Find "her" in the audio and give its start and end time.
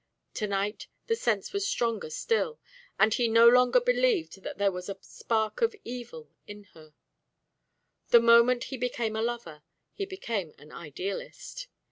6.73-6.95